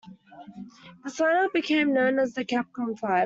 This 1.03 1.19
lineup 1.19 1.53
became 1.53 1.93
known 1.93 2.17
as 2.17 2.33
the 2.33 2.43
Capcom 2.43 2.97
Five. 2.97 3.19